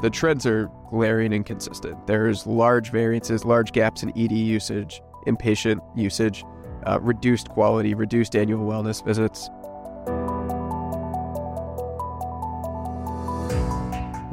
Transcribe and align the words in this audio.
the 0.00 0.10
trends 0.10 0.46
are 0.46 0.70
glaring 0.90 1.32
and 1.34 1.44
consistent. 1.44 2.06
There's 2.06 2.46
large 2.46 2.90
variances, 2.90 3.44
large 3.44 3.72
gaps 3.72 4.04
in 4.04 4.10
ED 4.10 4.30
usage, 4.30 5.02
inpatient 5.26 5.80
usage, 5.96 6.44
uh, 6.86 7.00
reduced 7.00 7.48
quality, 7.48 7.94
reduced 7.94 8.36
annual 8.36 8.64
wellness 8.64 9.04
visits. 9.04 9.50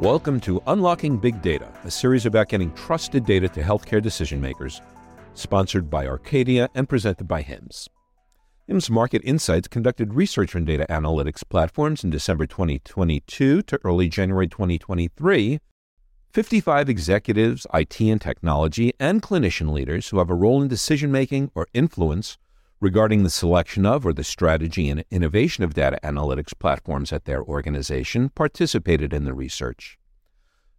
Welcome 0.00 0.38
to 0.42 0.62
Unlocking 0.68 1.16
Big 1.16 1.42
Data, 1.42 1.72
a 1.82 1.90
series 1.90 2.26
about 2.26 2.48
getting 2.48 2.72
trusted 2.74 3.24
data 3.24 3.48
to 3.48 3.60
healthcare 3.60 4.00
decision 4.00 4.40
makers, 4.40 4.80
sponsored 5.34 5.90
by 5.90 6.06
Arcadia 6.06 6.70
and 6.76 6.88
presented 6.88 7.26
by 7.26 7.42
HIMSS. 7.42 7.88
HIMSS 8.68 8.90
Market 8.90 9.22
Insights 9.24 9.68
conducted 9.68 10.14
research 10.14 10.56
on 10.56 10.64
data 10.64 10.84
analytics 10.90 11.48
platforms 11.48 12.02
in 12.02 12.10
December 12.10 12.48
2022 12.48 13.62
to 13.62 13.80
early 13.84 14.08
January 14.08 14.48
2023. 14.48 15.60
55 16.32 16.88
executives, 16.88 17.68
IT 17.72 18.00
and 18.00 18.20
technology, 18.20 18.92
and 18.98 19.22
clinician 19.22 19.72
leaders 19.72 20.08
who 20.08 20.18
have 20.18 20.28
a 20.28 20.34
role 20.34 20.60
in 20.60 20.66
decision 20.66 21.12
making 21.12 21.52
or 21.54 21.68
influence 21.74 22.38
regarding 22.80 23.22
the 23.22 23.30
selection 23.30 23.86
of 23.86 24.04
or 24.04 24.12
the 24.12 24.24
strategy 24.24 24.90
and 24.90 25.04
innovation 25.12 25.62
of 25.62 25.72
data 25.72 26.00
analytics 26.02 26.58
platforms 26.58 27.12
at 27.12 27.24
their 27.24 27.44
organization 27.44 28.30
participated 28.30 29.12
in 29.12 29.24
the 29.24 29.32
research. 29.32 29.96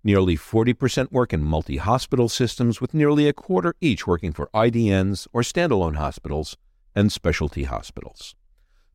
Nearly 0.04 0.36
40% 0.36 1.14
work 1.14 1.32
in 1.32 1.42
multi 1.42 1.78
hospital 1.78 2.28
systems, 2.28 2.82
with 2.82 2.94
nearly 2.94 3.30
a 3.30 3.34
quarter 3.34 3.76
each 3.80 4.06
working 4.06 4.34
for 4.34 4.50
IDNs 4.54 5.26
or 5.32 5.42
standalone 5.42 5.96
hospitals 5.96 6.58
and 6.98 7.12
specialty 7.12 7.66
hospitals. 7.66 8.34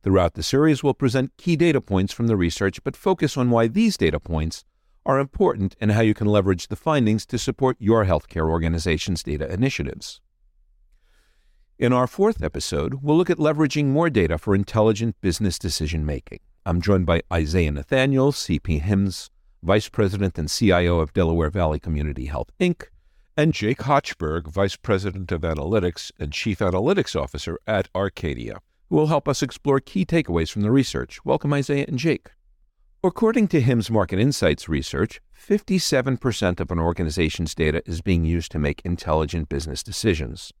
Throughout 0.03 0.33
the 0.33 0.43
series, 0.43 0.83
we'll 0.83 0.93
present 0.93 1.37
key 1.37 1.55
data 1.55 1.79
points 1.79 2.11
from 2.11 2.27
the 2.27 2.35
research, 2.35 2.83
but 2.83 2.97
focus 2.97 3.37
on 3.37 3.49
why 3.49 3.67
these 3.67 3.95
data 3.95 4.19
points 4.19 4.65
are 5.05 5.19
important 5.19 5.77
and 5.79 5.93
how 5.93 6.01
you 6.01 6.13
can 6.13 6.27
leverage 6.27 6.67
the 6.67 6.75
findings 6.75 7.25
to 7.27 7.37
support 7.37 7.77
your 7.79 8.03
healthcare 8.05 8.49
organization's 8.49 9.23
data 9.23 9.51
initiatives. 9.51 10.19
In 11.79 11.93
our 11.93 12.05
fourth 12.05 12.43
episode, 12.43 12.95
we'll 13.01 13.15
look 13.15 13.29
at 13.29 13.37
leveraging 13.37 13.85
more 13.85 14.09
data 14.09 14.37
for 14.37 14.53
intelligent 14.53 15.15
business 15.21 15.57
decision 15.57 16.05
making. 16.05 16.39
I'm 16.65 16.81
joined 16.81 17.05
by 17.05 17.21
Isaiah 17.31 17.71
Nathaniel, 17.71 18.33
CPHIMS, 18.33 19.29
Vice 19.63 19.87
President 19.87 20.37
and 20.37 20.49
CIO 20.49 20.99
of 20.99 21.13
Delaware 21.13 21.49
Valley 21.49 21.79
Community 21.79 22.25
Health, 22.25 22.51
Inc., 22.59 22.87
and 23.35 23.53
Jake 23.53 23.79
Hochberg, 23.79 24.47
Vice 24.47 24.75
President 24.75 25.31
of 25.31 25.41
Analytics 25.41 26.11
and 26.19 26.31
Chief 26.31 26.59
Analytics 26.59 27.19
Officer 27.19 27.57
at 27.65 27.89
Arcadia, 27.95 28.59
who 28.89 28.95
will 28.95 29.07
help 29.07 29.27
us 29.27 29.41
explore 29.41 29.79
key 29.79 30.05
takeaways 30.05 30.51
from 30.51 30.61
the 30.61 30.71
research. 30.71 31.23
Welcome, 31.25 31.53
Isaiah 31.53 31.85
and 31.87 31.97
Jake. 31.97 32.29
According 33.03 33.47
to 33.49 33.61
HIMSS 33.61 33.89
Market 33.89 34.19
Insights 34.19 34.69
research, 34.69 35.19
57% 35.37 36.59
of 36.59 36.71
an 36.71 36.79
organization's 36.79 37.55
data 37.55 37.81
is 37.85 38.01
being 38.01 38.23
used 38.23 38.51
to 38.51 38.59
make 38.59 38.81
intelligent 38.85 39.49
business 39.49 39.81
decisions. 39.81 40.53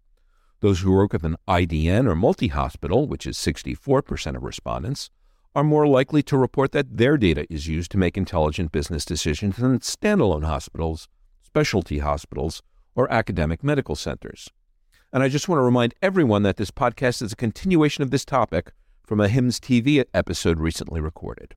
Those 0.59 0.81
who 0.81 0.91
work 0.91 1.13
with 1.13 1.23
an 1.23 1.37
IDN 1.47 2.07
or 2.07 2.15
multi 2.15 2.47
hospital, 2.47 3.07
which 3.07 3.27
is 3.27 3.37
64% 3.37 4.35
of 4.35 4.43
respondents, 4.43 5.09
are 5.55 5.63
more 5.63 5.87
likely 5.87 6.23
to 6.23 6.37
report 6.37 6.71
that 6.71 6.97
their 6.97 7.17
data 7.17 7.45
is 7.53 7.67
used 7.67 7.91
to 7.91 7.97
make 7.97 8.17
intelligent 8.17 8.71
business 8.71 9.05
decisions 9.05 9.57
than 9.57 9.79
standalone 9.79 10.43
hospitals, 10.43 11.07
specialty 11.53 11.99
hospitals, 11.99 12.63
or 12.95 13.11
academic 13.13 13.63
medical 13.63 13.95
centers. 13.95 14.49
And 15.11 15.21
I 15.21 15.29
just 15.29 15.47
want 15.47 15.59
to 15.59 15.63
remind 15.63 15.93
everyone 16.01 16.41
that 16.41 16.57
this 16.57 16.71
podcast 16.71 17.21
is 17.21 17.31
a 17.31 17.35
continuation 17.35 18.01
of 18.01 18.09
this 18.09 18.25
topic 18.25 18.71
from 19.03 19.19
a 19.19 19.27
HIMSS 19.27 19.59
TV 19.59 20.03
episode 20.15 20.59
recently 20.59 20.99
recorded. 20.99 21.53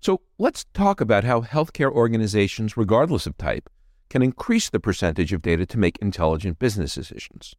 So 0.00 0.20
let's 0.36 0.66
talk 0.74 1.00
about 1.00 1.24
how 1.24 1.40
healthcare 1.40 1.90
organizations, 1.90 2.76
regardless 2.76 3.26
of 3.26 3.38
type, 3.38 3.70
can 4.10 4.20
increase 4.20 4.68
the 4.68 4.80
percentage 4.80 5.32
of 5.32 5.40
data 5.40 5.64
to 5.64 5.78
make 5.78 5.96
intelligent 6.02 6.58
business 6.58 6.94
decisions. 6.94 7.54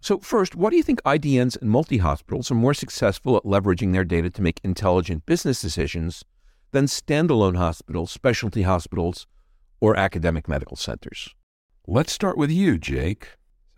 So, 0.00 0.20
first, 0.20 0.54
why 0.54 0.70
do 0.70 0.76
you 0.76 0.84
think 0.84 1.02
IDNs 1.02 1.60
and 1.60 1.68
multi 1.68 1.98
hospitals 1.98 2.52
are 2.52 2.54
more 2.54 2.74
successful 2.74 3.36
at 3.36 3.42
leveraging 3.42 3.92
their 3.92 4.04
data 4.04 4.30
to 4.30 4.42
make 4.42 4.60
intelligent 4.62 5.26
business 5.26 5.60
decisions 5.60 6.24
than 6.70 6.84
standalone 6.84 7.56
hospitals, 7.56 8.12
specialty 8.12 8.62
hospitals, 8.62 9.26
or 9.84 9.94
academic 9.98 10.48
medical 10.48 10.78
centers? 10.78 11.34
Let's 11.86 12.10
start 12.10 12.38
with 12.38 12.50
you, 12.50 12.78
Jake. 12.78 13.28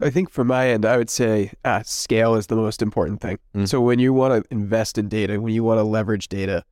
I 0.01 0.09
think 0.11 0.31
from 0.31 0.47
my 0.47 0.69
end, 0.69 0.87
I 0.87 0.99
would 0.99 1.11
say 1.11 1.53
uh, 1.65 1.83
scale 1.85 2.37
is 2.37 2.47
the 2.47 2.55
most 2.55 2.81
important 2.81 3.21
thing. 3.21 3.39
Mm. 3.57 3.67
So 3.67 3.81
when 3.81 3.99
you 3.99 4.13
want 4.13 4.45
to 4.45 4.55
invest 4.55 4.99
in 4.99 5.09
data, 5.09 5.41
when 5.41 5.53
you 5.53 5.65
want 5.65 5.79
to 5.79 5.83
leverage 5.83 6.29
data, 6.29 6.63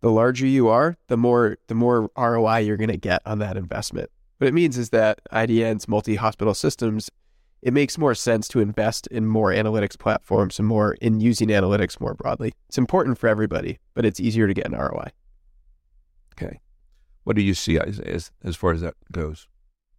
the 0.00 0.10
larger 0.10 0.46
you 0.46 0.68
are, 0.68 0.96
the 1.08 1.18
more 1.18 1.58
the 1.66 1.74
more 1.74 2.10
ROI 2.16 2.58
you're 2.58 2.78
going 2.78 2.88
to 2.88 2.96
get 2.96 3.20
on 3.26 3.40
that 3.40 3.58
investment. 3.58 4.08
What 4.38 4.46
it 4.46 4.54
means 4.54 4.78
is 4.78 4.88
that 4.90 5.20
IDNs, 5.32 5.86
multi 5.86 6.14
hospital 6.14 6.54
systems, 6.54 7.10
it 7.60 7.74
makes 7.74 7.98
more 7.98 8.14
sense 8.14 8.48
to 8.48 8.60
invest 8.60 9.06
in 9.08 9.26
more 9.26 9.50
analytics 9.50 9.98
platforms 9.98 10.58
and 10.58 10.66
more 10.66 10.94
in 11.02 11.20
using 11.20 11.48
analytics 11.48 12.00
more 12.00 12.14
broadly. 12.14 12.54
It's 12.68 12.78
important 12.78 13.18
for 13.18 13.28
everybody, 13.28 13.80
but 13.94 14.06
it's 14.06 14.20
easier 14.20 14.46
to 14.46 14.54
get 14.54 14.66
an 14.66 14.72
ROI. 14.72 15.10
Okay. 16.34 16.60
What 17.24 17.36
do 17.36 17.42
you 17.42 17.54
see 17.54 17.78
as, 17.78 18.30
as, 18.42 18.56
far 18.56 18.72
as 18.72 18.80
that 18.80 18.94
goes? 19.12 19.48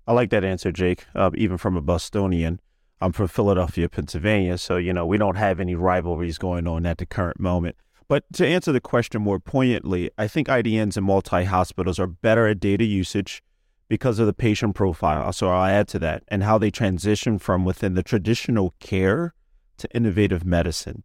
I 0.07 0.13
like 0.13 0.29
that 0.31 0.43
answer, 0.43 0.71
Jake. 0.71 1.05
Uh, 1.13 1.29
even 1.35 1.57
from 1.57 1.77
a 1.77 1.81
Bostonian, 1.81 2.59
I'm 3.01 3.11
from 3.11 3.27
Philadelphia, 3.27 3.87
Pennsylvania, 3.87 4.57
so 4.57 4.77
you 4.77 4.91
know 4.91 5.05
we 5.05 5.17
don't 5.17 5.37
have 5.37 5.59
any 5.59 5.75
rivalries 5.75 6.37
going 6.37 6.67
on 6.67 6.85
at 6.85 6.97
the 6.97 7.05
current 7.05 7.39
moment. 7.39 7.75
But 8.07 8.23
to 8.33 8.47
answer 8.47 8.71
the 8.71 8.81
question 8.81 9.21
more 9.21 9.39
poignantly, 9.39 10.09
I 10.17 10.27
think 10.27 10.47
IDNs 10.47 10.97
and 10.97 11.05
multi 11.05 11.43
hospitals 11.43 11.99
are 11.99 12.07
better 12.07 12.47
at 12.47 12.59
data 12.59 12.83
usage 12.83 13.43
because 13.87 14.19
of 14.19 14.25
the 14.25 14.33
patient 14.33 14.75
profile. 14.75 15.31
So 15.31 15.49
I'll 15.49 15.65
add 15.65 15.87
to 15.89 15.99
that 15.99 16.23
and 16.27 16.43
how 16.43 16.57
they 16.57 16.71
transition 16.71 17.37
from 17.37 17.65
within 17.65 17.93
the 17.93 18.03
traditional 18.03 18.73
care 18.79 19.33
to 19.77 19.95
innovative 19.95 20.43
medicine. 20.43 21.03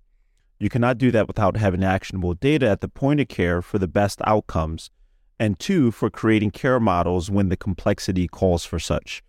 You 0.58 0.70
cannot 0.70 0.98
do 0.98 1.10
that 1.10 1.26
without 1.26 1.56
having 1.56 1.84
actionable 1.84 2.34
data 2.34 2.69
at 2.69 2.81
the 2.81 2.88
point 2.88 3.20
of 3.20 3.28
care 3.28 3.60
for 3.60 3.78
the 3.78 3.88
best 3.88 4.20
outcomes, 4.25 4.91
and 5.39 5.59
two, 5.59 5.91
for 5.91 6.11
creating 6.11 6.50
care 6.50 6.81
models 6.81 7.31
when 7.31 7.49
the 7.49 7.56
complexity 7.56 8.28
calls 8.28 8.65
for 8.65 8.78
such. 8.78 9.22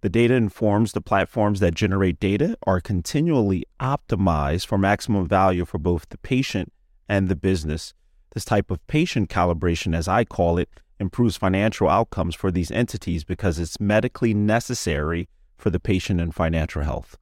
The 0.00 0.08
data 0.08 0.34
informs 0.34 0.92
the 0.92 1.00
platforms 1.00 1.58
that 1.60 1.74
generate 1.74 2.20
data 2.20 2.56
are 2.64 2.80
continually 2.80 3.64
optimized 3.80 4.66
for 4.66 4.78
maximum 4.78 5.26
value 5.26 5.64
for 5.64 5.78
both 5.78 6.08
the 6.10 6.18
patient 6.18 6.72
and 7.08 7.28
the 7.28 7.34
business. 7.36 7.94
This 8.32 8.44
type 8.44 8.70
of 8.70 8.86
patient 8.86 9.28
calibration, 9.28 9.96
as 9.96 10.06
I 10.06 10.24
call 10.24 10.58
it, 10.58 10.68
improves 11.00 11.36
financial 11.36 11.88
outcomes 11.88 12.34
for 12.34 12.50
these 12.50 12.70
entities 12.70 13.24
because 13.24 13.58
it's 13.58 13.80
medically 13.80 14.34
necessary 14.34 15.28
for 15.56 15.70
the 15.70 15.80
patient 15.80 16.20
and 16.20 16.34
financial 16.34 16.82
health. 16.82 17.16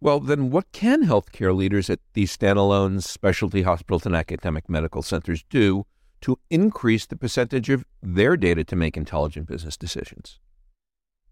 Well, 0.00 0.20
then 0.20 0.50
what 0.50 0.70
can 0.70 1.04
healthcare 1.04 1.56
leaders 1.56 1.88
at 1.88 2.00
these 2.12 2.36
standalone 2.36 3.02
specialty 3.02 3.62
hospitals 3.62 4.04
and 4.06 4.14
academic 4.14 4.68
medical 4.68 5.02
centers 5.02 5.44
do 5.48 5.86
to 6.22 6.38
increase 6.50 7.06
the 7.06 7.16
percentage 7.16 7.70
of 7.70 7.84
their 8.02 8.36
data 8.36 8.64
to 8.64 8.76
make 8.76 8.96
intelligent 8.96 9.46
business 9.46 9.76
decisions? 9.76 10.38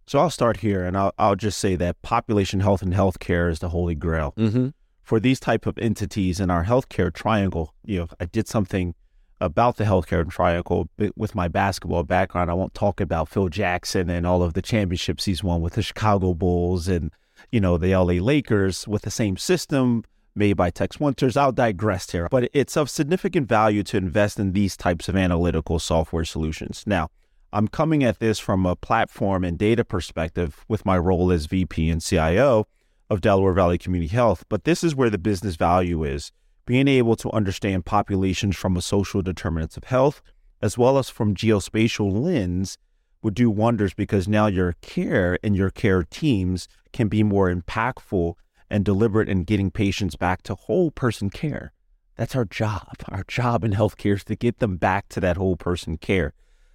So 0.06 0.19
I'll 0.19 0.31
start 0.31 0.59
here 0.59 0.84
and 0.84 0.97
I'll, 0.97 1.12
I'll 1.19 1.37
just 1.37 1.59
say 1.59 1.76
that 1.76 2.03
population 2.03 2.60
health 2.60 2.82
and 2.82 2.93
healthcare 2.93 3.50
is 3.50 3.60
the 3.60 3.70
holy 3.70 3.94
grail. 3.94 4.34
Mm-hmm. 4.37 4.69
For 5.03 5.19
these 5.20 5.41
type 5.41 5.66
of 5.66 5.78
entities 5.78 6.41
in 6.41 6.50
our 6.50 6.65
healthcare 6.65 7.12
triangle, 7.12 7.75
you 7.84 8.00
know, 8.00 8.09
I 8.20 8.26
did 8.26 8.48
something 8.48 8.94
about 9.41 9.76
the 9.76 9.84
healthcare 9.84 10.28
triangle 10.28 10.88
with 11.16 11.34
my 11.34 11.49
basketball 11.49 12.04
background. 12.04 12.50
I 12.50 12.54
won't 12.54 12.75
talk 12.75 13.00
about 13.00 13.28
Phil 13.28 13.49
Jackson 13.49 14.09
and 14.09 14.26
all 14.26 14.43
of 14.43 14.54
the 14.54 14.62
championships 14.62 15.25
he's 15.25 15.43
won 15.43 15.60
with 15.60 15.75
the 15.75 15.82
Chicago 15.82 16.34
Bulls 16.34 16.87
and, 16.87 17.10
you 17.50 17.60
know, 17.60 17.76
the 17.76 17.97
LA 17.97 18.22
Lakers 18.22 18.87
with 18.87 19.03
the 19.03 19.10
same 19.10 19.37
system 19.37 20.04
made 20.34 20.54
by 20.54 20.70
Tex 20.70 20.98
Winters. 20.98 21.37
I'll 21.37 21.53
digress 21.53 22.10
here, 22.10 22.28
but 22.31 22.48
it's 22.53 22.76
of 22.76 22.91
significant 22.91 23.48
value 23.48 23.82
to 23.84 23.97
invest 23.97 24.38
in 24.38 24.53
these 24.53 24.76
types 24.76 25.09
of 25.09 25.16
analytical 25.16 25.78
software 25.78 26.25
solutions. 26.25 26.84
Now, 26.87 27.09
I'm 27.53 27.69
coming 27.69 28.02
at 28.02 28.19
this 28.19 28.38
from 28.38 28.64
a 28.64 28.76
platform 28.76 29.44
and 29.44 29.58
data 29.58 29.84
perspective 29.84 30.64
with 30.69 30.87
my 30.87 30.96
role 30.96 31.31
as 31.31 31.46
VP 31.46 31.90
and 31.90 32.02
CIO 32.02 32.67
of 33.11 33.20
Delaware 33.20 33.52
Valley 33.52 33.76
Community 33.76 34.14
Health, 34.14 34.44
but 34.49 34.64
this 34.64 34.82
is 34.82 34.94
where 34.94 35.11
the 35.11 35.19
business 35.19 35.56
value 35.56 36.02
is 36.02 36.32
being 36.64 36.88
able 36.88 37.17
to 37.17 37.31
understand 37.31 37.85
populations 37.85 38.56
from 38.56 38.76
a 38.76 38.82
social 38.82 39.20
determinants 39.20 39.76
of 39.76 39.85
health 39.85 40.23
as 40.62 40.78
well 40.78 40.96
as 40.96 41.11
from 41.11 41.35
geospatial 41.35 42.11
lens 42.12 42.78
would 43.23 43.35
do 43.35 43.50
wonders 43.50 43.93
because 43.93 44.28
now 44.28 44.46
your 44.46 44.75
care 44.81 45.38
and 45.43 45.56
your 45.56 45.70
care 45.70 46.05
teams 46.05 46.69
can 46.93 47.08
be 47.08 47.23
more 47.23 47.52
impactful 47.52 48.35
and 48.72 48.86
deliberate 48.86 49.28
in 49.28 49.44
getting 49.44 49.70
patients 49.70 50.16
back 50.16 50.42
to 50.42 50.54
whole 50.54 50.90
person 50.90 51.28
care. 51.28 51.72
That's 52.16 52.34
our 52.34 52.46
job. 52.46 52.88
Our 53.10 53.22
job 53.28 53.64
in 53.64 53.72
healthcare 53.72 54.16
is 54.16 54.24
to 54.24 54.34
get 54.34 54.58
them 54.58 54.78
back 54.78 55.08
to 55.10 55.20
that 55.20 55.36
whole 55.36 55.56
person 55.56 55.98
care. 55.98 56.32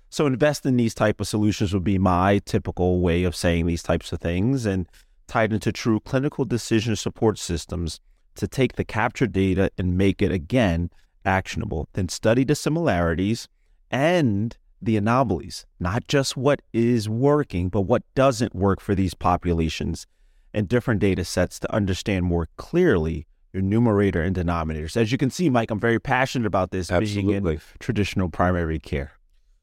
So 0.10 0.28
invest 0.28 0.66
in 0.66 0.78
these 0.78 0.94
type 0.94 1.20
of 1.20 1.28
solutions 1.28 1.74
would 1.74 1.84
be 1.84 1.98
my 1.98 2.40
typical 2.46 3.02
way 3.02 3.24
of 3.24 3.36
saying 3.36 3.66
these 3.66 3.84
types 3.84 4.14
of 4.14 4.22
things 4.22 4.66
and 4.66 4.88
tied 5.28 5.52
into 5.52 5.72
true 5.72 6.00
clinical 6.00 6.46
decision 6.46 6.96
support 6.96 7.40
systems 7.40 8.00
to 8.36 8.48
take 8.48 8.76
the 8.76 8.86
captured 8.86 9.32
data 9.32 9.72
and 9.78 9.98
make 9.98 10.22
it 10.22 10.32
again 10.32 10.92
actionable. 11.26 11.90
Then 11.94 12.10
study 12.10 12.44
the 12.44 12.56
similarities 12.56 13.48
and 13.90 14.56
the 14.82 14.98
anomalies, 14.98 15.66
not 15.80 16.08
just 16.08 16.38
what 16.38 16.62
is 16.72 17.10
working, 17.10 17.70
but 17.70 17.82
what 17.82 18.04
doesn't 18.14 18.56
work 18.56 18.80
for 18.80 18.94
these 18.94 19.16
populations 19.16 20.06
and 20.54 20.68
different 20.68 21.00
data 21.00 21.24
sets 21.26 21.60
to 21.60 21.74
understand 21.74 22.26
more 22.26 22.50
clearly 22.58 23.28
your 23.54 23.64
numerator 23.64 24.22
and 24.22 24.36
denominators. 24.36 24.98
As 24.98 25.12
you 25.12 25.18
can 25.18 25.30
see, 25.30 25.50
Mike, 25.50 25.72
I'm 25.72 25.80
very 25.80 26.00
passionate 26.00 26.46
about 26.46 26.72
this 26.72 26.92
Absolutely. 26.92 27.40
being 27.40 27.48
in 27.48 27.62
traditional 27.80 28.30
primary 28.30 28.80
care. 28.80 29.14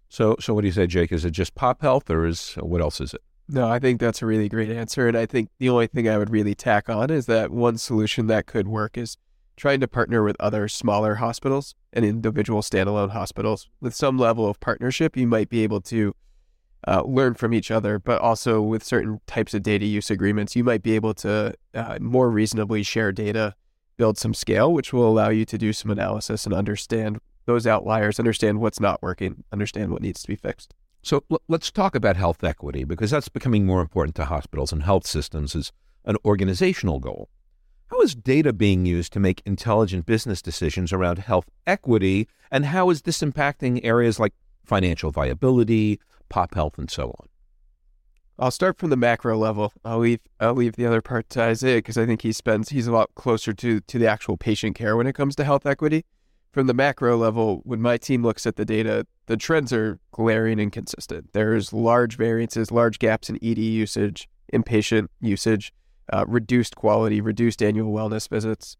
So, 0.08 0.36
so 0.40 0.54
what 0.54 0.62
do 0.62 0.68
you 0.68 0.72
say, 0.72 0.86
Jake? 0.86 1.12
Is 1.12 1.24
it 1.24 1.30
just 1.30 1.54
pop 1.54 1.82
health, 1.82 2.08
or 2.08 2.26
is 2.26 2.54
what 2.60 2.80
else 2.80 3.00
is 3.00 3.14
it? 3.14 3.20
No, 3.48 3.68
I 3.68 3.78
think 3.78 4.00
that's 4.00 4.22
a 4.22 4.26
really 4.26 4.48
great 4.48 4.70
answer. 4.70 5.06
And 5.06 5.16
I 5.16 5.26
think 5.26 5.50
the 5.58 5.68
only 5.68 5.86
thing 5.86 6.08
I 6.08 6.16
would 6.18 6.30
really 6.30 6.54
tack 6.54 6.88
on 6.88 7.10
is 7.10 7.26
that 7.26 7.50
one 7.50 7.76
solution 7.78 8.26
that 8.28 8.46
could 8.46 8.66
work 8.66 8.96
is 8.96 9.16
trying 9.56 9.80
to 9.80 9.88
partner 9.88 10.22
with 10.22 10.36
other 10.40 10.66
smaller 10.66 11.16
hospitals 11.16 11.74
and 11.92 12.04
individual 12.04 12.62
standalone 12.62 13.10
hospitals. 13.10 13.68
With 13.80 13.94
some 13.94 14.18
level 14.18 14.48
of 14.48 14.60
partnership, 14.60 15.16
you 15.16 15.26
might 15.26 15.48
be 15.48 15.62
able 15.62 15.80
to 15.82 16.14
uh, 16.86 17.02
learn 17.04 17.34
from 17.34 17.54
each 17.54 17.70
other, 17.70 17.98
but 17.98 18.20
also 18.20 18.60
with 18.60 18.84
certain 18.84 19.20
types 19.26 19.54
of 19.54 19.62
data 19.62 19.86
use 19.86 20.10
agreements, 20.10 20.54
you 20.54 20.64
might 20.64 20.82
be 20.82 20.94
able 20.94 21.14
to 21.14 21.54
uh, 21.74 21.98
more 22.00 22.30
reasonably 22.30 22.82
share 22.82 23.12
data, 23.12 23.54
build 23.96 24.18
some 24.18 24.34
scale, 24.34 24.72
which 24.72 24.92
will 24.92 25.08
allow 25.08 25.28
you 25.28 25.44
to 25.44 25.58
do 25.58 25.72
some 25.72 25.90
analysis 25.90 26.44
and 26.44 26.54
understand 26.54 27.18
those 27.46 27.66
outliers, 27.66 28.18
understand 28.18 28.60
what's 28.60 28.80
not 28.80 29.02
working, 29.02 29.44
understand 29.52 29.90
what 29.90 30.02
needs 30.02 30.22
to 30.22 30.28
be 30.28 30.36
fixed. 30.36 30.74
So 31.02 31.22
l- 31.30 31.42
let's 31.48 31.70
talk 31.70 31.94
about 31.94 32.16
health 32.16 32.42
equity 32.42 32.84
because 32.84 33.10
that's 33.10 33.28
becoming 33.28 33.66
more 33.66 33.80
important 33.82 34.14
to 34.16 34.24
hospitals 34.24 34.72
and 34.72 34.82
health 34.82 35.06
systems 35.06 35.54
as 35.54 35.70
an 36.04 36.16
organizational 36.24 36.98
goal. 36.98 37.28
How 37.88 38.00
is 38.00 38.14
data 38.14 38.52
being 38.52 38.86
used 38.86 39.12
to 39.12 39.20
make 39.20 39.42
intelligent 39.44 40.06
business 40.06 40.40
decisions 40.40 40.92
around 40.92 41.18
health 41.18 41.50
equity, 41.66 42.28
and 42.50 42.66
how 42.66 42.90
is 42.90 43.02
this 43.02 43.20
impacting 43.20 43.84
areas 43.84 44.18
like 44.18 44.32
financial 44.64 45.10
viability, 45.10 46.00
pop 46.28 46.54
health, 46.54 46.78
and 46.78 46.90
so 46.90 47.14
on? 47.18 47.28
I'll 48.38 48.50
start 48.50 48.78
from 48.78 48.90
the 48.90 48.96
macro 48.96 49.36
level. 49.38 49.72
I'll 49.84 49.98
leave 49.98 50.20
I'll 50.40 50.54
leave 50.54 50.74
the 50.74 50.86
other 50.86 51.00
part 51.00 51.30
to 51.30 51.42
Isaiah 51.42 51.78
because 51.78 51.96
I 51.96 52.04
think 52.04 52.22
he 52.22 52.32
spends 52.32 52.70
he's 52.70 52.86
a 52.86 52.92
lot 52.92 53.14
closer 53.14 53.52
to 53.52 53.80
to 53.80 53.98
the 53.98 54.08
actual 54.08 54.36
patient 54.36 54.74
care 54.74 54.96
when 54.96 55.06
it 55.06 55.14
comes 55.14 55.36
to 55.36 55.44
health 55.44 55.66
equity. 55.66 56.04
From 56.52 56.66
the 56.66 56.74
macro 56.74 57.16
level, 57.16 57.62
when 57.64 57.80
my 57.80 57.96
team 57.96 58.22
looks 58.22 58.46
at 58.46 58.54
the 58.56 58.64
data, 58.64 59.06
the 59.26 59.36
trends 59.36 59.72
are 59.72 59.98
glaring 60.12 60.60
and 60.60 60.70
consistent. 60.70 61.32
There's 61.32 61.72
large 61.72 62.16
variances, 62.16 62.70
large 62.70 63.00
gaps 63.00 63.28
in 63.28 63.36
ED 63.42 63.58
usage, 63.58 64.28
inpatient 64.52 65.08
usage, 65.20 65.72
uh, 66.12 66.24
reduced 66.28 66.76
quality, 66.76 67.20
reduced 67.20 67.60
annual 67.60 67.92
wellness 67.92 68.28
visits. 68.28 68.76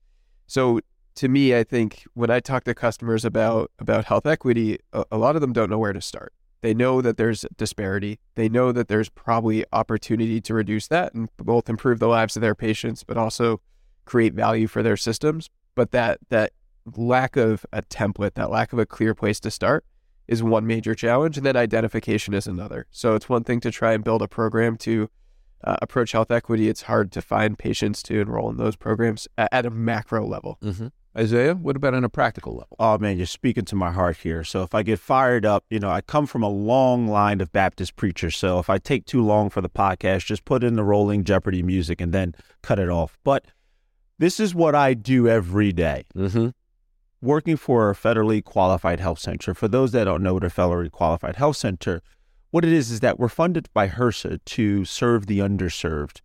So 0.47 0.81
to 1.17 1.29
me, 1.29 1.57
I 1.57 1.65
think 1.65 2.05
when 2.15 2.31
I 2.31 2.41
talk 2.41 2.65
to 2.65 2.75
customers 2.75 3.25
about 3.25 3.71
about 3.79 4.05
health 4.05 4.27
equity, 4.27 4.79
a, 4.93 5.05
a 5.13 5.19
lot 5.19 5.37
of 5.37 5.41
them 5.41 5.53
don't 5.53 5.71
know 5.71 5.79
where 5.79 5.93
to 5.93 6.01
start. 6.01 6.33
They 6.65 6.73
know 6.73 7.03
that 7.03 7.19
there's 7.19 7.45
disparity. 7.59 8.19
They 8.37 8.49
know 8.49 8.73
that 8.73 8.89
there's 8.89 9.11
probably 9.11 9.67
opportunity 9.71 10.41
to 10.41 10.55
reduce 10.55 10.89
that 10.89 11.13
and 11.13 11.29
both 11.37 11.69
improve 11.69 11.99
the 11.99 12.09
lives 12.09 12.37
of 12.37 12.41
their 12.41 12.55
patients, 12.55 13.05
but 13.05 13.19
also 13.19 13.61
create 14.07 14.33
value 14.33 14.67
for 14.67 14.83
their 14.83 14.97
systems. 14.97 15.51
But 15.75 15.91
that 15.91 16.21
that 16.31 16.53
lack 16.97 17.37
of 17.37 17.67
a 17.71 17.83
template, 17.83 18.33
that 18.37 18.51
lack 18.51 18.73
of 18.73 18.79
a 18.79 18.87
clear 18.87 19.15
place 19.15 19.41
to 19.41 19.51
start, 19.51 19.85
is 20.27 20.43
one 20.43 20.67
major 20.67 20.95
challenge, 20.95 21.37
and 21.37 21.45
then 21.45 21.55
identification 21.55 22.33
is 22.33 22.47
another. 22.47 22.87
So 22.91 23.15
it's 23.15 23.29
one 23.29 23.45
thing 23.45 23.61
to 23.61 23.71
try 23.71 23.93
and 23.93 24.03
build 24.03 24.23
a 24.23 24.29
program 24.29 24.79
to 24.79 25.11
uh, 25.65 25.77
approach 25.83 26.13
health 26.13 26.31
equity. 26.31 26.71
It's 26.71 26.85
hard 26.85 27.13
to 27.13 27.21
find 27.21 27.59
patients 27.59 28.03
to 28.05 28.21
enroll 28.21 28.49
in 28.49 28.57
those 28.57 28.75
programs 28.75 29.29
at, 29.37 29.51
at 29.53 29.67
a 29.67 29.71
macro 29.71 30.27
level. 30.27 30.57
Mm-hmm. 30.63 30.87
Isaiah, 31.17 31.55
what 31.55 31.77
about 31.77 31.95
on 31.95 32.03
a 32.03 32.09
practical 32.09 32.55
level? 32.55 32.77
Oh 32.79 32.99
man, 32.99 33.17
you're 33.17 33.27
speaking 33.27 33.65
to 33.67 33.77
my 33.77 33.93
heart 33.93 34.17
here. 34.19 34.43
So 34.43 34.63
if 34.63 34.75
I 34.75 34.83
get 34.83 34.99
fired 34.99 35.47
up, 35.47 35.65
you 35.71 35.79
know, 35.79 35.91
I 35.91 36.01
come 36.01 36.27
from 36.27 36.43
a 36.43 36.49
long 36.49 37.07
line 37.07 37.41
of 37.41 37.53
Baptist 37.53 37.95
preachers. 37.95 38.37
So 38.37 38.59
if 38.59 38.69
I 38.69 38.79
take 38.79 39.07
too 39.07 39.23
long 39.23 39.49
for 39.49 39.61
the 39.61 39.69
podcast, 39.69 40.27
just 40.27 40.45
put 40.45 40.65
in 40.65 40.75
the 40.75 40.83
rolling 40.83 41.23
Jeopardy 41.23 41.63
music 41.63 42.01
and 42.01 42.13
then 42.13 42.35
cut 42.63 42.81
it 42.81 42.89
off. 42.89 43.17
But 43.23 43.47
this 44.19 44.41
is 44.41 44.55
what 44.55 44.75
I 44.75 44.95
do 44.95 45.29
every 45.29 45.73
day. 45.73 46.05
Mm-hmm. 46.17 46.49
Working 47.23 47.57
for 47.57 47.91
a 47.91 47.95
federally 47.95 48.43
qualified 48.43 48.99
health 48.99 49.21
center. 49.21 49.55
For 49.55 49.69
those 49.69 49.93
that 49.93 50.05
don't 50.05 50.23
know 50.23 50.35
what 50.35 50.45
a 50.45 50.49
federally 50.49 50.91
qualified 50.91 51.37
health 51.37 51.57
center, 51.57 52.03
what 52.51 52.65
it 52.65 52.73
is 52.73 52.91
is 52.91 53.01
that 53.01 53.21
we're 53.21 53.29
funded 53.29 53.69
by 53.73 53.89
HRSA 53.89 54.45
to 54.45 54.85
serve 54.85 55.27
the 55.27 55.39
underserved 55.39 56.21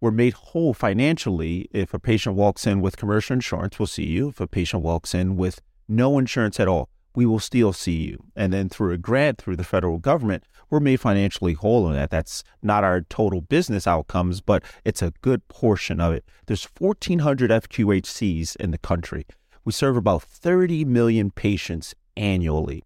we're 0.00 0.10
made 0.10 0.34
whole 0.34 0.74
financially 0.74 1.68
if 1.70 1.94
a 1.94 1.98
patient 1.98 2.36
walks 2.36 2.66
in 2.66 2.80
with 2.80 2.96
commercial 2.96 3.34
insurance, 3.34 3.78
we'll 3.78 3.86
see 3.86 4.06
you. 4.06 4.28
If 4.28 4.40
a 4.40 4.46
patient 4.46 4.82
walks 4.82 5.14
in 5.14 5.36
with 5.36 5.60
no 5.88 6.18
insurance 6.18 6.60
at 6.60 6.68
all, 6.68 6.88
we 7.14 7.24
will 7.26 7.38
still 7.38 7.72
see 7.72 8.08
you. 8.08 8.24
And 8.34 8.52
then 8.52 8.68
through 8.68 8.92
a 8.92 8.98
grant 8.98 9.38
through 9.38 9.56
the 9.56 9.64
federal 9.64 9.98
government, 9.98 10.44
we're 10.68 10.80
made 10.80 11.00
financially 11.00 11.52
whole 11.52 11.86
on 11.86 11.94
that. 11.94 12.10
That's 12.10 12.42
not 12.62 12.84
our 12.84 13.02
total 13.02 13.40
business 13.40 13.86
outcomes, 13.86 14.40
but 14.40 14.64
it's 14.84 15.02
a 15.02 15.12
good 15.22 15.46
portion 15.48 16.00
of 16.00 16.12
it. 16.12 16.24
There's 16.46 16.68
1,400 16.78 17.50
FQHCs 17.50 18.56
in 18.56 18.72
the 18.72 18.78
country. 18.78 19.26
We 19.64 19.72
serve 19.72 19.96
about 19.96 20.22
30 20.22 20.84
million 20.84 21.30
patients 21.30 21.94
annually. 22.16 22.84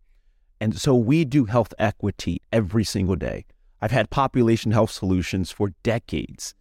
And 0.61 0.79
so 0.79 0.95
we 0.95 1.25
do 1.25 1.47
health 1.47 1.73
equity 1.79 2.43
every 2.53 2.85
single 2.85 3.17
day. 3.17 3.47
I've 3.81 3.93
had 3.93 4.11
population 4.11 4.73
health 4.73 4.91
solutions 4.91 5.51
for 5.51 5.73
decades 5.83 6.55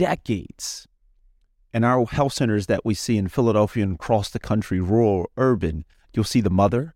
decades. 0.00 0.88
And 1.74 1.84
our 1.84 2.06
health 2.06 2.32
centers 2.32 2.66
that 2.66 2.86
we 2.86 2.94
see 2.94 3.18
in 3.18 3.28
Philadelphia 3.28 3.84
and 3.84 3.96
across 3.96 4.30
the 4.30 4.38
country, 4.38 4.80
rural, 4.80 5.30
urban, 5.36 5.84
you'll 6.14 6.24
see 6.24 6.40
the 6.40 6.48
mother, 6.48 6.94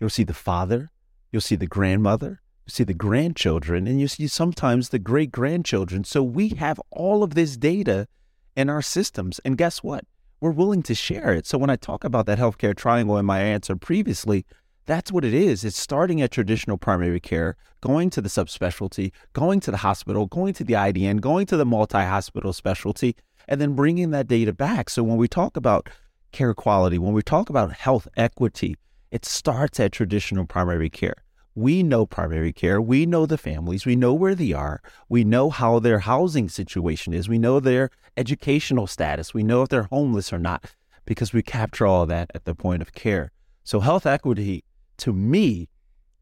you'll 0.00 0.08
see 0.08 0.24
the 0.24 0.32
father, 0.32 0.90
you'll 1.30 1.42
see 1.42 1.54
the 1.54 1.66
grandmother, 1.66 2.40
you 2.64 2.70
see 2.70 2.82
the 2.82 2.94
grandchildren, 2.94 3.86
and 3.86 4.00
you 4.00 4.08
see 4.08 4.26
sometimes 4.26 4.88
the 4.88 4.98
great 4.98 5.30
grandchildren. 5.30 6.02
So 6.02 6.22
we 6.22 6.48
have 6.50 6.80
all 6.90 7.22
of 7.22 7.34
this 7.34 7.58
data 7.58 8.08
in 8.56 8.70
our 8.70 8.82
systems. 8.82 9.38
And 9.44 9.58
guess 9.58 9.82
what? 9.82 10.06
We're 10.40 10.50
willing 10.50 10.82
to 10.84 10.94
share 10.94 11.34
it. 11.34 11.46
So 11.46 11.58
when 11.58 11.70
I 11.70 11.76
talk 11.76 12.04
about 12.04 12.24
that 12.24 12.38
healthcare 12.38 12.74
triangle 12.74 13.18
in 13.18 13.26
my 13.26 13.40
answer 13.40 13.76
previously, 13.76 14.46
that's 14.86 15.12
what 15.12 15.24
it 15.24 15.34
is. 15.34 15.64
It's 15.64 15.78
starting 15.78 16.22
at 16.22 16.30
traditional 16.30 16.78
primary 16.78 17.20
care, 17.20 17.56
going 17.80 18.08
to 18.10 18.20
the 18.20 18.28
subspecialty, 18.28 19.12
going 19.32 19.60
to 19.60 19.70
the 19.70 19.78
hospital, 19.78 20.26
going 20.26 20.54
to 20.54 20.64
the 20.64 20.74
IDN, 20.74 21.20
going 21.20 21.46
to 21.46 21.56
the 21.56 21.66
multi 21.66 21.98
hospital 21.98 22.52
specialty, 22.52 23.16
and 23.48 23.60
then 23.60 23.74
bringing 23.74 24.10
that 24.10 24.28
data 24.28 24.52
back. 24.52 24.88
So 24.88 25.02
when 25.02 25.16
we 25.16 25.28
talk 25.28 25.56
about 25.56 25.90
care 26.32 26.54
quality, 26.54 26.98
when 26.98 27.12
we 27.12 27.22
talk 27.22 27.50
about 27.50 27.72
health 27.72 28.06
equity, 28.16 28.76
it 29.10 29.24
starts 29.24 29.80
at 29.80 29.92
traditional 29.92 30.46
primary 30.46 30.90
care. 30.90 31.24
We 31.54 31.82
know 31.82 32.04
primary 32.04 32.52
care. 32.52 32.82
We 32.82 33.06
know 33.06 33.24
the 33.24 33.38
families. 33.38 33.86
We 33.86 33.96
know 33.96 34.12
where 34.12 34.34
they 34.34 34.52
are. 34.52 34.82
We 35.08 35.24
know 35.24 35.48
how 35.48 35.78
their 35.78 36.00
housing 36.00 36.48
situation 36.48 37.14
is. 37.14 37.28
We 37.28 37.38
know 37.38 37.60
their 37.60 37.90
educational 38.16 38.86
status. 38.86 39.32
We 39.32 39.42
know 39.42 39.62
if 39.62 39.70
they're 39.70 39.84
homeless 39.84 40.32
or 40.32 40.38
not 40.38 40.66
because 41.06 41.32
we 41.32 41.42
capture 41.42 41.86
all 41.86 42.04
that 42.06 42.30
at 42.34 42.44
the 42.44 42.54
point 42.54 42.82
of 42.82 42.92
care. 42.92 43.32
So 43.64 43.80
health 43.80 44.04
equity 44.04 44.64
to 44.98 45.12
me 45.12 45.68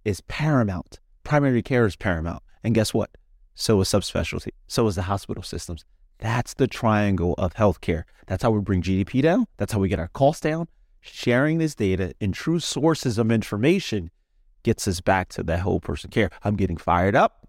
is 0.04 0.21
paramount. 0.23 1.00
Primary 1.23 1.62
care 1.62 1.87
is 1.87 1.97
paramount. 1.97 2.43
And 2.62 2.75
guess 2.75 2.93
what? 2.93 3.11
So 3.54 3.81
is 3.81 3.88
subspecialty. 3.88 4.50
So 4.66 4.87
is 4.87 4.97
the 4.97 5.02
hospital 5.02 5.43
systems. 5.43 5.85
That's 6.19 6.54
the 6.54 6.66
triangle 6.66 7.35
of 7.38 7.54
healthcare. 7.54 8.04
That's 8.26 8.43
how 8.43 8.50
we 8.50 8.61
bring 8.61 8.83
GDP 8.83 9.23
down. 9.23 9.47
That's 9.57 9.73
how 9.73 9.78
we 9.78 9.88
get 9.88 9.99
our 9.99 10.09
costs 10.09 10.40
down. 10.40 10.69
Sharing 11.00 11.59
this 11.59 11.75
data 11.75 12.14
in 12.21 12.33
true 12.33 12.61
sources 12.61 13.19
of 13.19 13.31
information 13.31 14.11
gets 14.62 14.88
us 14.88 15.00
back 15.00 15.28
to 15.31 15.43
that 15.43 15.61
whole 15.61 15.81
person 15.81 16.11
care. 16.11 16.31
I'm 16.43 16.57
getting 16.57 16.76
fired 16.76 17.14
up. 17.14 17.47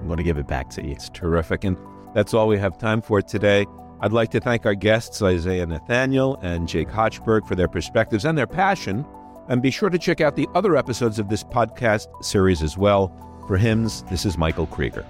I'm 0.00 0.06
going 0.06 0.16
to 0.16 0.24
give 0.24 0.38
it 0.38 0.48
back 0.48 0.68
to 0.70 0.84
you. 0.84 0.90
It's 0.90 1.08
terrific. 1.10 1.64
And 1.64 1.76
that's 2.14 2.34
all 2.34 2.48
we 2.48 2.58
have 2.58 2.76
time 2.78 3.00
for 3.00 3.22
today. 3.22 3.66
I'd 4.00 4.12
like 4.12 4.32
to 4.32 4.40
thank 4.40 4.66
our 4.66 4.74
guests, 4.74 5.22
Isaiah 5.22 5.64
Nathaniel 5.64 6.36
and 6.42 6.66
Jake 6.66 6.88
Hochberg, 6.88 7.46
for 7.46 7.54
their 7.54 7.68
perspectives 7.68 8.24
and 8.24 8.36
their 8.36 8.48
passion 8.48 9.06
and 9.48 9.62
be 9.62 9.70
sure 9.70 9.90
to 9.90 9.98
check 9.98 10.20
out 10.20 10.36
the 10.36 10.48
other 10.54 10.76
episodes 10.76 11.18
of 11.18 11.28
this 11.28 11.42
podcast 11.44 12.06
series 12.24 12.62
as 12.62 12.76
well. 12.78 13.08
For 13.46 13.58
HIMSS, 13.58 14.08
this 14.08 14.24
is 14.24 14.38
Michael 14.38 14.66
Krieger. 14.66 15.04